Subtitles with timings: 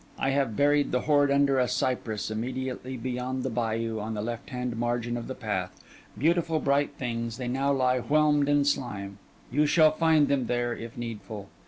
[0.17, 4.49] I have buried the hoard under a cypress, immediately beyond the bayou, on the left
[4.49, 5.79] hand margin of the path;
[6.17, 9.19] beautiful, bright things, they now lie whelmed in slime;
[9.51, 11.49] you shall find them there, if needful.